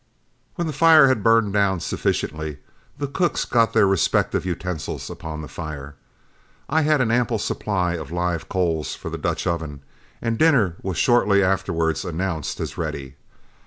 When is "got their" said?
3.45-3.85